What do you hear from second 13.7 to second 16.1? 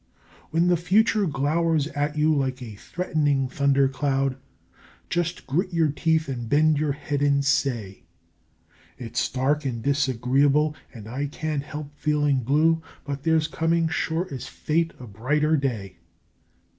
sure as fate a brighter day!"